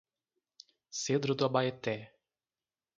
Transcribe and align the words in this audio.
Cedro 0.99 1.35
do 1.35 1.45
Abaeté 1.45 2.11